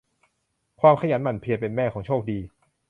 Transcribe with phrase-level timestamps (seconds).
[0.81, 2.39] ความขยันหมั่นเพียรเป็นแม่ของโชคดี